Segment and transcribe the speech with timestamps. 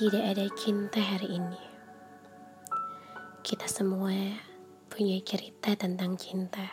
[0.00, 1.60] Tidak ada cinta hari ini.
[3.44, 4.16] Kita semua
[4.88, 6.64] punya cerita tentang cinta.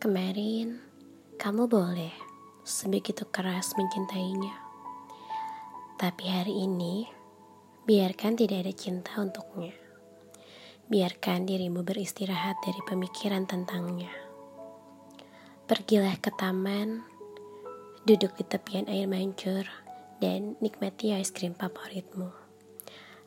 [0.00, 0.80] Kemarin,
[1.36, 2.08] kamu boleh
[2.64, 4.56] sebegitu keras mencintainya.
[6.00, 7.04] Tapi hari ini,
[7.84, 9.76] biarkan tidak ada cinta untuknya.
[10.88, 14.08] Biarkan dirimu beristirahat dari pemikiran tentangnya.
[15.68, 17.04] Pergilah ke taman,
[18.08, 19.89] duduk di tepian air mancur,
[20.20, 22.28] dan nikmati es krim favoritmu.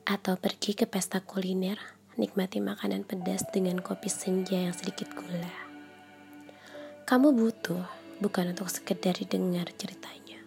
[0.05, 1.81] Atau pergi ke pesta kuliner,
[2.21, 5.53] nikmati makanan pedas dengan kopi senja yang sedikit gula.
[7.09, 7.83] Kamu butuh
[8.21, 10.39] bukan untuk sekedar didengar ceritanya.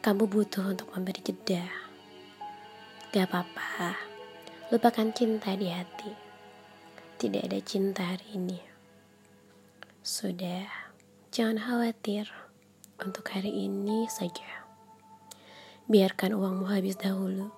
[0.00, 1.66] Kamu butuh untuk memberi jeda.
[3.10, 3.98] Gak apa-apa,
[4.70, 6.14] lupakan cinta di hati.
[7.18, 8.56] Tidak ada cinta hari ini.
[10.00, 10.70] Sudah,
[11.34, 12.30] jangan khawatir.
[13.00, 14.69] Untuk hari ini saja.
[15.90, 17.50] Biarkan uangmu habis dahulu.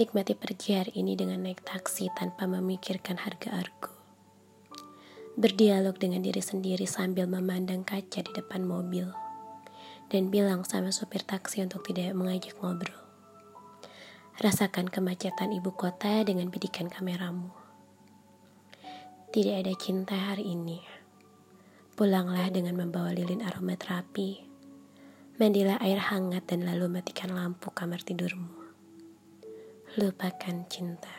[0.00, 3.92] Nikmati pergi hari ini dengan naik taksi tanpa memikirkan harga argo.
[5.36, 9.12] Berdialog dengan diri sendiri sambil memandang kaca di depan mobil.
[10.08, 12.96] Dan bilang sama supir taksi untuk tidak mengajak ngobrol.
[14.40, 17.52] Rasakan kemacetan ibu kota dengan bidikan kameramu.
[19.28, 20.80] Tidak ada cinta hari ini.
[22.00, 24.53] Pulanglah dengan membawa lilin aromaterapi
[25.34, 28.54] Mandilah air hangat dan lalu matikan lampu kamar tidurmu.
[29.98, 31.10] Lupakan cinta.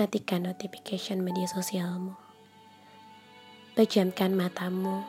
[0.00, 2.16] Matikan notification media sosialmu.
[3.76, 5.04] Pejamkan matamu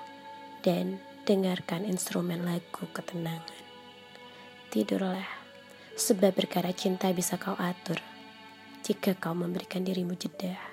[0.67, 3.63] dan dengarkan instrumen lagu ketenangan.
[4.67, 5.31] Tidurlah,
[5.95, 8.03] sebab berkara cinta bisa kau atur
[8.83, 10.70] jika kau memberikan dirimu jeda.